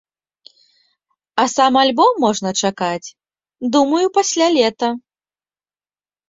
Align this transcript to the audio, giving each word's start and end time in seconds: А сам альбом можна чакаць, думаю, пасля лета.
А 1.43 1.43
сам 1.55 1.73
альбом 1.81 2.11
можна 2.23 2.49
чакаць, 2.69 3.11
думаю, 3.77 4.01
пасля 4.17 4.47
лета. 4.57 4.89